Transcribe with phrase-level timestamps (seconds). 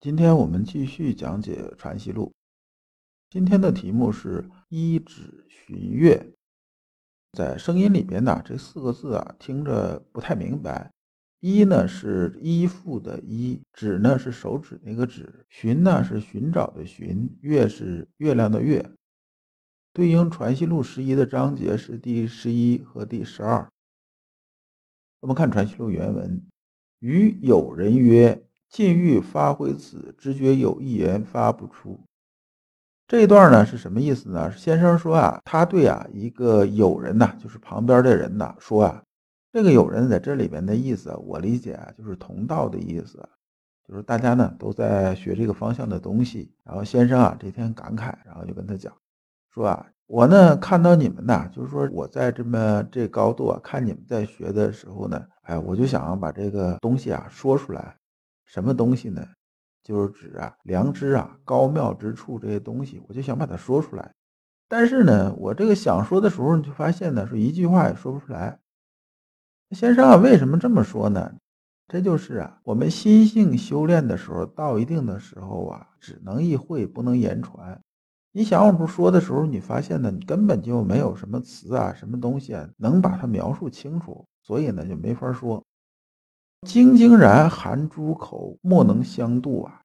[0.00, 2.28] 今天我们继续讲解《传习录》，
[3.28, 6.32] 今天的题目是“一指寻月”。
[7.36, 10.90] 在声音里边呢，这四个字啊，听着不太明白。
[11.40, 18.82] “依”呢是依附的“依”，“指”呢是手指那个“指”，“寻”呢是寻找的“寻”，“月”是月亮的“月”。
[19.92, 23.70] 对应《传习录》十一的章节是第十一和第十二。
[25.20, 26.42] 我们看《传习录》原文
[27.00, 31.98] ：“与友人曰。”禁欲发挥此，直觉有一言发不出。
[33.08, 34.52] 这一段呢是什么意思呢？
[34.56, 39.02] 先生说啊，他对啊一个友人呐，就是旁边的人呐，说啊，
[39.52, 43.28] 这个友人在这里边的意思，我理解啊，就是同道的意思，
[43.88, 46.52] 就是大家呢都在学这个方向的东西。
[46.62, 48.94] 然后先生啊这天感慨，然后就跟他讲，
[49.52, 57.96] 说啊，我呢看到你们呐，就是说我在这么这高度啊，看你们在学的时候呢，哎，我就想把这个东西啊说出来。
[58.52, 59.24] 什么东西呢？
[59.84, 64.12] 就是指啊良知啊高妙之处这些东西，我就想把它说出来。
[64.68, 68.58] 但是呢，我这个想说的时候，你就发现呢，说一句话也说不出来。
[69.70, 71.32] 先生啊，为什么这么说呢？
[71.86, 77.80] 这就是啊，我们心性修炼的时候，到一定的时候啊，只能意会，不能言传。
[78.32, 85.64] 你想往出说的时候，你发现呢，你根本就没有什么词啊，什么东西啊，能把它描述清楚，所以呢，就没法说。
[86.66, 89.80] 晶晶然含诸口，莫能相度啊！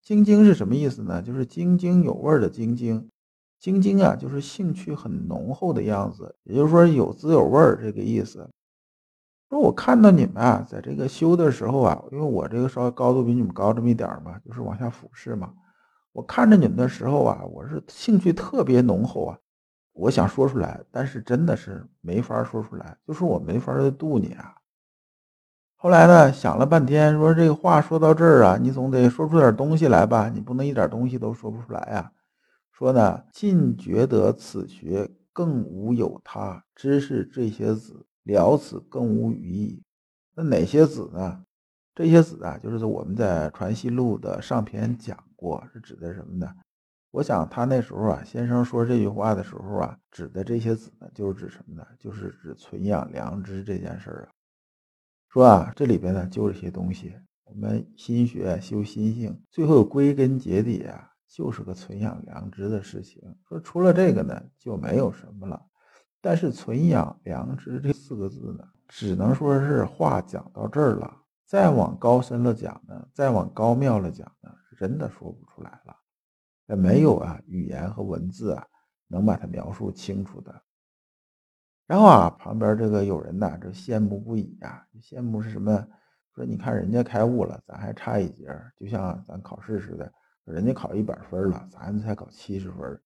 [0.00, 1.20] 晶晶是什么意思呢？
[1.20, 3.10] 就是津津有味的晶晶，
[3.58, 8.48] 晶晶啊，就是兴趣很浓厚的样子，也就是说有滋有味儿这个意思。
[9.48, 15.52] 说我看到你们啊，在这个修的时候啊，因为我这个稍微高度比你们高这么一点嘛，就是往下俯视嘛。
[16.12, 19.38] 我看着你们的时候啊，我是兴趣特别浓厚啊，
[19.94, 24.54] 我想说出来，但是真的是没法说出来，就是我没法度你啊。
[25.82, 30.28] 后来呢，想了半天，说这个话说到这儿啊，你总得说出点东西来吧？
[30.28, 32.12] 你不能一点东西都说不出来呀。
[32.70, 39.82] 说呢，尽觉得此学更无有他，知是这些子了此更无余矣。
[40.34, 41.40] 那哪些子呢？
[41.94, 46.46] 这些子啊，就是我们在《传习录》的上篇讲过，是指的什么呢？
[47.10, 51.86] 我想他那时候啊，先生说这句话的时候啊，指的这些子呢，就是指什么呢？
[51.98, 54.39] 就是指存养良知这件事儿啊。
[55.32, 57.14] 说啊，这里边呢就这些东西。
[57.44, 63.22] 我们心学修心性，最后归根结底啊，就是个存养良知的事情。
[63.48, 65.60] 说除了这个呢，就没有什么了。
[66.20, 71.16] 但是存养良知这四个字呢，只能说是话讲到这儿了。
[71.46, 75.96] 再往高深了讲呢，再往高妙了讲呢，是真的说不出来了。
[76.66, 78.66] 也没有啊，语言和文字啊，
[79.08, 80.62] 能把它描述清楚的。
[81.90, 84.86] 然后啊，旁边这个有人呐，这羡慕不已呀。
[85.02, 85.84] 羡慕是什么？
[86.32, 88.46] 说你看人家开悟了，咱还差一截
[88.76, 90.12] 就像咱考试似的，
[90.44, 93.02] 人家考一百分了，咱才考七十分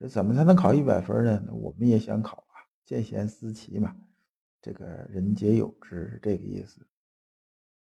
[0.00, 1.44] 这怎么才能考一百分呢？
[1.52, 3.94] 我们也想考啊，见贤思齐嘛。
[4.60, 6.84] 这个人皆有之，是这个意思。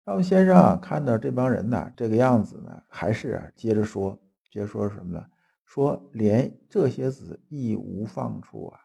[0.05, 4.21] 那么先生啊，看到这帮人呐这个样子呢，还是啊接着说，
[4.53, 5.25] 接着说什么呢？
[5.65, 8.81] 说连这些子亦无放处啊。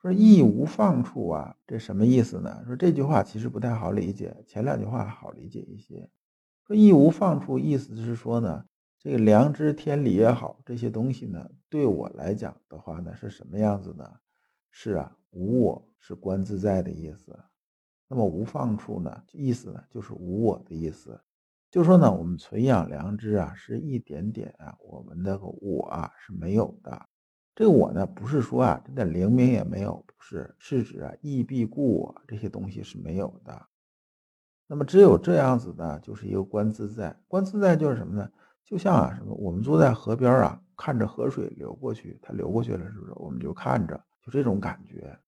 [0.00, 2.62] 说义无放处啊，这什么意思呢？
[2.66, 6.08] 说这句话其实不太好理解，前两句话好理解一些。
[6.64, 8.64] 说义无放处，意思是说呢，
[9.00, 14.08] 这个良知、天理也好，这些东西呢，对我来讲的话呢，是什么样子呢？
[14.70, 17.36] 是啊，无我是观自在的意思。
[18.06, 21.20] 那么无放处呢，意思呢就是无我的意思。
[21.70, 27.08] 就说呢，我们存养良知啊，是一点点啊，我们那个我啊是没有的。
[27.58, 33.66] 这个我呢，不是说啊，这点灵明也没有，不是，是指啊，意必故我这些东西是没有的。
[34.68, 37.12] 那么只有这样子呢，就是一个观自在。
[37.26, 38.30] 观自在就是什么呢？
[38.64, 43.12] 就像啊，什么，我们坐在河边啊，看着河水流过去，它流过去了，是不是？
[43.16, 45.18] 我们就看着，就这种感觉。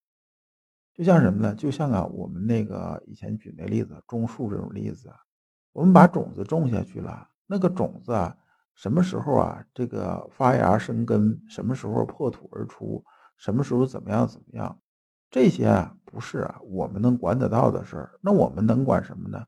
[0.94, 1.53] 就像什么呢？
[1.56, 5.17] 就像啊，我们那个以前举那例子，种树这种例子啊，
[5.73, 8.37] 我们把种子种下去了，那个种子啊。
[8.75, 9.65] 什么时候啊？
[9.75, 13.05] 这个发芽生根，什么时候破土而出？
[13.37, 14.81] 什么时候怎么样怎么样？
[15.31, 18.19] 这些啊，不是啊，我们能管得到的事儿。
[18.21, 19.45] 那我们能管什么呢？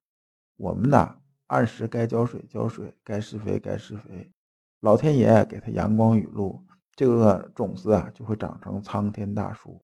[0.57, 1.17] 我们呢，
[1.49, 4.33] 按时该浇水浇水，该施肥该施肥，
[4.81, 6.65] 老天爷给他阳光雨露，
[6.95, 9.83] 这个种子啊就会长成苍天大树。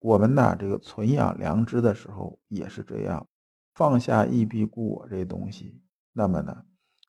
[0.00, 3.26] 我们呢，这个存养良知的时候也是这样，
[3.74, 5.80] 放下义必故我这东西，
[6.12, 6.64] 那么呢，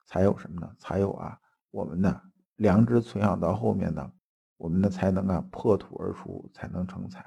[0.06, 0.70] 才有什么呢？
[0.78, 1.38] 才有啊，
[1.72, 2.22] 我们呢
[2.56, 4.12] 良知存养到后面呢，
[4.58, 7.24] 我们的才能啊破土而出，才能成才。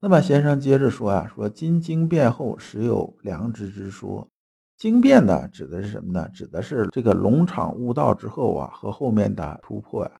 [0.00, 4.28] 那么先生接着说啊，说今经变后，实有良知之说。
[4.76, 6.28] 经变呢，指的是什么呢？
[6.28, 10.10] 指的是这个龙场悟道之后啊，和后面的突破呀。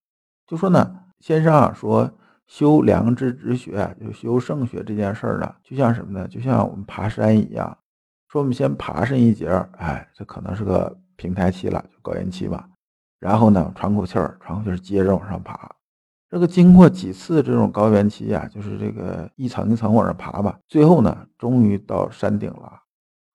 [0.47, 2.13] 就说呢，先生啊说。
[2.49, 6.29] 修良知之学，就修圣学这件事儿呢，就像什么呢？
[6.29, 7.77] 就像我们爬山一样，
[8.29, 12.69] 说我们先爬上一节，哎，这可能是个平台期了，就高原期吧。
[13.19, 15.71] 然后呢，喘口气儿，喘口气儿，接着往上爬。
[16.29, 22.81] 这个经过几次这种高原期啊，就是这个一层一层往上爬吧，最后呢，终于到山顶了。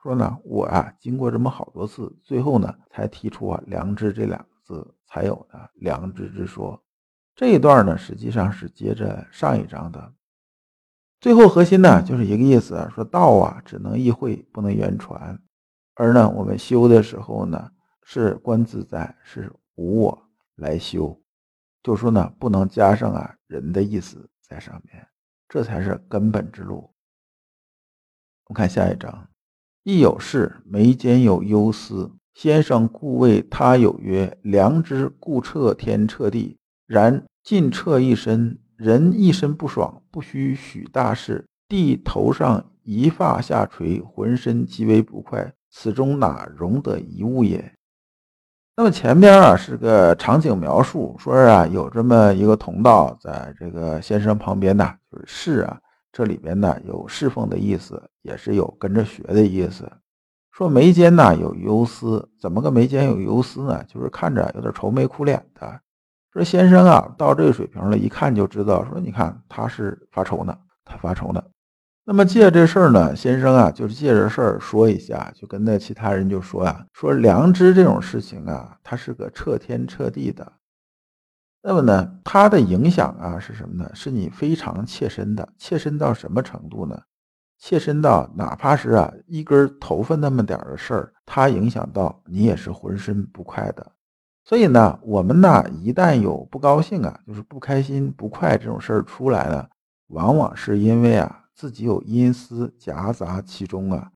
[0.03, 6.79] 说呢，我啊，经过这么好多次，最后呢，才提出啊“良知”这两个字，才有的良知之说。
[7.33, 10.13] 这一段呢，实际上是接着上一章的
[11.21, 15.39] 最后核心呢，就是一个意思，说道啊，只能意会，不能言传。
[15.94, 17.69] 而呢，我们修的时候呢，
[18.01, 20.23] 是观自在，是无我
[20.56, 21.21] 来修，
[21.83, 25.07] 就说呢，不能加上啊人的意思在上面，
[25.47, 26.91] 这才是根本之路。
[28.47, 29.29] 我们看下一章，
[29.83, 32.12] 亦有事，眉间有忧思。
[32.33, 36.57] 先生故谓他有曰：良知故彻天彻地。
[36.88, 41.45] 然尽彻一身，人一身不爽，不须许大事。
[41.69, 47.72] 地头上一发下垂，浑身极为不快，此中哪容得一物也？
[48.75, 55.80] 那么前边啊是个场景描述，说是啊有这么一个同道在这个先生旁边呢，就是侍啊，
[56.12, 59.88] 这里边呢有侍奉的意思，也是有跟着学的意思。
[60.50, 63.83] 说眉间呢有忧思，怎么个眉间有忧思呢？
[63.83, 65.80] 就是看着有点愁眉苦脸的。
[66.31, 68.86] 说先生啊，到这个水平了，一看就知道。
[68.86, 71.44] 说你看他是发愁呢，他发愁呢。
[72.04, 80.51] 那么借这事儿呢，先生啊，就是借着事儿说一下，就跟那其他人就说呀，说良知这种事情啊，它是个彻天彻地的。
[81.62, 83.92] 那么呢，它的影响啊是什么呢？
[83.94, 87.00] 是你非常切身的，切身到什么程度呢？
[87.60, 93.92] 切身到哪怕是啊一根头发那么点儿的事儿，它影响到你也是浑身不快的。
[94.43, 99.69] 所以呢，我们呢一旦有不高兴啊，就是不开心、不快这种事儿出来了，
[100.07, 104.11] 往往是因为啊自己有阴私夹杂其中啊，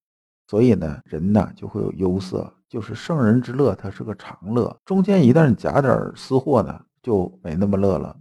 [0.47, 8.17] 所以呢人呢就会有忧色，就是圣人之乐，它是个长乐，中间一旦夹点私货呢，就没那么乐了。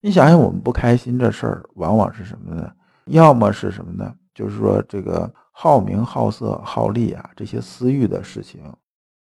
[0.00, 2.70] 你想想，我们不开心这事儿，往往是什么呢？
[3.06, 4.14] 要么是什么呢？
[4.34, 8.62] 就是说这个好名、好色、好利啊，这些私欲的事情。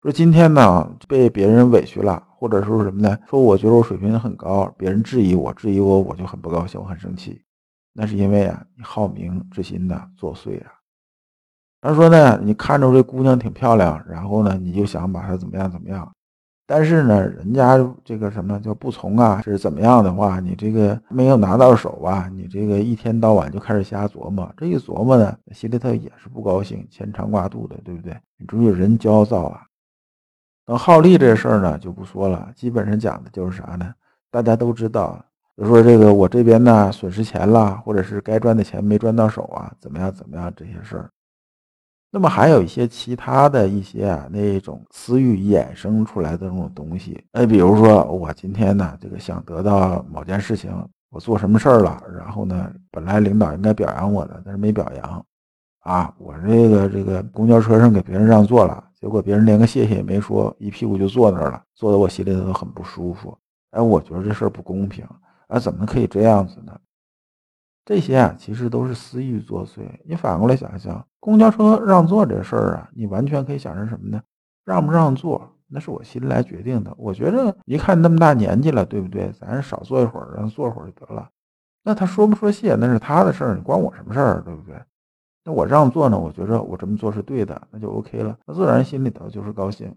[0.07, 3.17] 说今天呢被别人委屈了，或者说什么呢？
[3.29, 7.41] 说我觉得我水平很高，别人质疑我，质疑我，我就很不高兴，我很生气。
[7.91, 10.71] 那是因为啊，你好名之心呢作祟啊。
[11.81, 16.09] 他说呢，你看着这姑娘挺漂亮，然后呢，你就想把她怎么样怎么样。
[16.65, 24.49] 但是呢，人家这个什么叫不从啊，是怎么样的话，你这个没有拿到手啊，你这个一天到晚就开始瞎琢磨。
[24.55, 28.17] 这一琢磨呢，心里头也是不高兴，牵肠挂肚的，对不对？
[28.37, 29.63] 你注意人焦躁啊。
[30.67, 32.51] 等好利这事儿呢，就不说了。
[32.53, 33.93] 基本上讲的就是啥呢？
[34.29, 35.17] 大家都知道，
[35.55, 41.09] 就说这个我这边呢损失钱了，或者是该赚的钱没赚到手啊，怎么样怎么样这些事儿。
[42.11, 47.23] 那么还有一些其他的一些啊那种私欲衍生出来的这种东西。
[47.31, 50.69] 哎，比如说我今天呢这个想得到某件事情，
[51.11, 55.25] 我做什么事儿了，然后呢本来领导应该表扬我的，但是没表扬
[55.79, 58.83] 啊，我这个这个公交车上给别人让座了。
[58.99, 63.37] 结果别人连个谢谢也没说，一屁股就坐那儿了，坐得我心里头很不舒服。
[63.71, 65.05] 哎，我觉得这事儿不公平，
[65.47, 66.79] 啊，怎么可以这样子呢？
[67.85, 69.81] 这些啊，其实都是私欲作祟。
[70.03, 74.21] 你反过来想想，公交车让座这事儿啊，你完全可以想成什么呢？
[74.65, 76.93] 让不让座，那是我心里来决定的。
[76.97, 79.31] 我觉着一看那么大年纪了，对不对？
[79.39, 81.29] 咱少坐一会儿，让坐会儿就得了。
[81.83, 84.75] 那他说不说谢，那是他的事儿，你关我什么事儿，对不对？
[85.47, 86.19] 那我让座呢？
[86.19, 88.37] 我觉着我这么做是对的，那就 OK 了。
[88.45, 89.89] 那自然心里头就是高兴。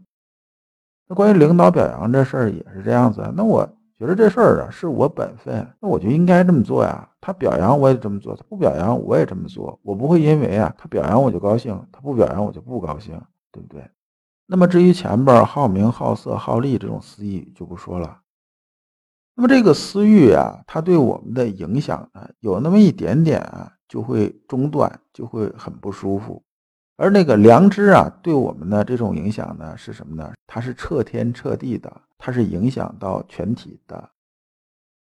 [1.09, 3.29] 那关于领导表扬这事儿也是这样子。
[3.35, 7.09] 那我觉得这事儿啊是我本分，那我就应该这么做呀。
[7.21, 9.77] 他表扬我也这么做，他不表扬我也这么做。
[9.83, 13.83] 我不会因为啊他表扬我就高兴，他不表扬我就不高兴，对不对？
[14.47, 18.21] 那么至于前边好名、好色、好利这种私欲就不说了。
[19.35, 23.73] 那么这个私欲啊，它对我们的影响呢，有那么一点点啊。
[23.91, 26.41] 就会中断，就会很不舒服，
[26.97, 30.33] 而那个良知啊，对我们的这种影响呢，是什么呢？
[30.47, 34.11] 它是彻天彻地的，它是影响到全体的。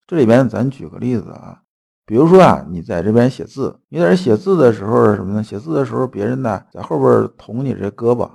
[0.06, 1.60] 这里边咱举个例子啊，
[2.06, 5.42] 比如说啊，你在这边写字，你在这写字的时候什么呢？
[5.42, 8.30] 写字的时候，别人呢在后边捅你这胳膊，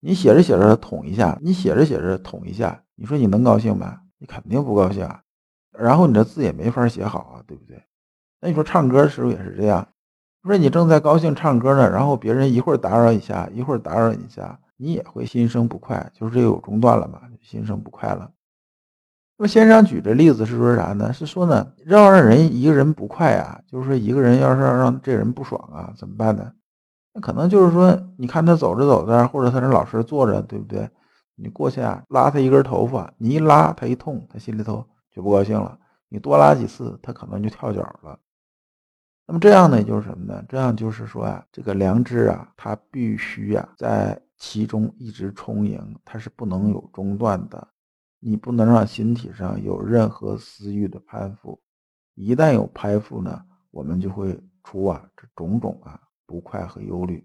[0.00, 4.00] 你写着写着捅一下，你写着写着捅一下，你说你能高兴吗？
[4.18, 5.22] 你肯定不高兴啊。
[5.72, 7.82] 然后你这字也没法写好啊，对不对？
[8.40, 9.86] 那你说唱歌的时候也是这样，
[10.44, 18.30] 说你正在高兴唱歌呢，然后别人一会儿打扰一下，一会儿打扰一下，你也会心生不快，就是这有中断了嘛，心生不快了。
[19.36, 21.12] 那么先生举的例子是说啥呢？
[21.12, 26.52] 是说呢，要让人一个人不快啊，就是说一个人要是让这人不爽啊，怎么办呢？
[27.14, 30.88] 那可能就是说，你看他走着走着，或者他是老实坐着，对不对？
[31.36, 35.78] 你过去啊，拉他一根头发，你一拉他一痛，他心里头就不高兴了。
[36.08, 38.18] 你多拉几次，他可能就跳脚了。
[39.30, 40.42] 那么这样呢，就是什么呢？
[40.48, 47.68] 这样就是说啊，这个良知啊，它必须啊在其中一直充盈，它是不能有中断的。
[48.20, 51.60] 你不能让心体上有任何私欲的攀附，
[52.14, 57.22] 一旦有攀附呢，我们就会出啊这种种啊不快和忧虑。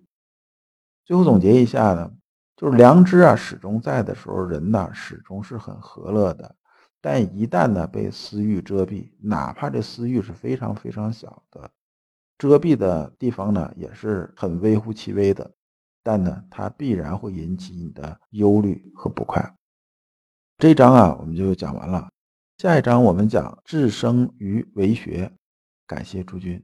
[1.05, 2.11] 最后总结一下呢，
[2.57, 6.53] 就是良知啊始终在的时候，人呢始终是很和乐的。
[6.99, 11.71] 但一旦呢被私欲遮蔽，哪怕这私欲是非常非常小的，
[12.37, 15.53] 遮蔽的地方呢也是很微乎其微的，
[16.03, 19.55] 但呢它必然会引起你的忧虑和不快。
[20.57, 22.09] 这一章啊，我们就讲完了。
[22.57, 25.31] 下一章我们讲智生于为学。
[25.85, 26.63] 感谢诸君。